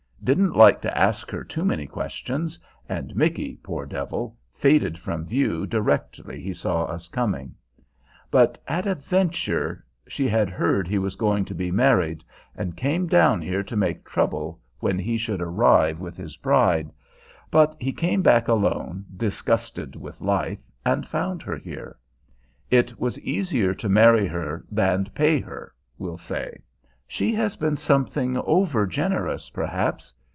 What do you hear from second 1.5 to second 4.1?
many questions; and Micky, poor